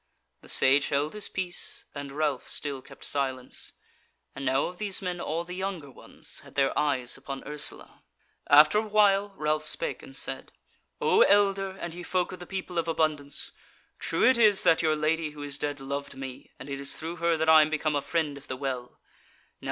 [0.41, 3.73] The Sage held his peace, and Ralph still kept silence;
[4.35, 8.01] and now of these men all the younger ones had their eyes upon Ursula.
[8.49, 10.51] After a while Ralph spake and said:
[10.99, 13.51] "O elder, and ye folk of the People of Abundance,
[13.99, 17.17] true it is that your Lady who is dead loved me, and it is through
[17.17, 18.99] her that I am become a Friend of the Well.